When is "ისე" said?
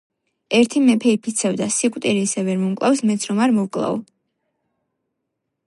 2.29-2.45